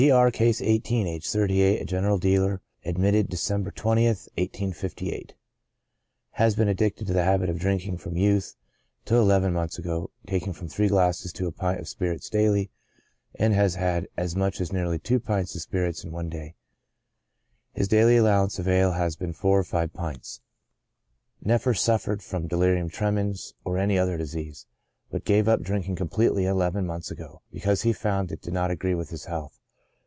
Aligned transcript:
R—, 0.11 0.31
(Case 0.31 0.61
1 0.61 0.67
8,) 0.67 0.91
aged 0.91 1.27
38, 1.31 1.79
a 1.79 1.85
general 1.85 2.17
dealer; 2.17 2.63
admitted 2.83 3.29
December 3.29 3.69
20th, 3.69 4.27
1858. 4.35 5.35
Has 6.31 6.55
been 6.55 6.67
addicted 6.67 7.05
to 7.05 7.13
the 7.13 7.23
habit 7.23 7.51
of 7.51 7.59
drinking 7.59 7.99
from 7.99 8.17
youth, 8.17 8.55
till 9.05 9.19
eleven 9.21 9.53
months 9.53 9.77
ago, 9.77 10.09
taking 10.25 10.53
from 10.53 10.69
three 10.69 10.87
glasses 10.87 11.31
to 11.33 11.45
a 11.45 11.51
pint 11.51 11.79
of 11.81 11.87
spirits 11.87 12.31
daily, 12.31 12.71
and 13.35 13.53
has 13.53 13.75
had 13.75 14.07
as 14.17 14.35
much 14.35 14.59
as 14.59 14.73
nearly 14.73 14.97
two 14.97 15.19
pints 15.19 15.53
of 15.53 15.61
spirits 15.61 16.03
in 16.03 16.11
one 16.11 16.29
day; 16.29 16.55
his 17.71 17.87
daily 17.87 18.17
allowance 18.17 18.57
of 18.57 18.67
ale 18.67 18.93
has 18.93 19.15
been 19.15 19.33
four 19.33 19.59
or 19.59 19.63
five 19.63 19.93
pints; 19.93 20.41
never 21.43 21.75
suffered 21.75 22.23
from 22.23 22.47
delirium 22.47 22.89
tremens 22.89 23.53
or 23.63 23.77
any 23.77 23.99
other 23.99 24.17
disease, 24.17 24.65
but 25.11 25.25
gave 25.25 25.47
up 25.47 25.61
drinking 25.61 25.95
completely 25.95 26.45
eleven 26.45 26.87
months 26.87 27.11
ago, 27.11 27.43
because 27.51 27.83
he 27.83 27.93
found 27.93 28.31
it 28.31 28.41
did 28.41 28.51
not 28.55 28.71
agree 28.71 28.95
with 28.95 29.11
his 29.11 29.25
health. 29.25 29.59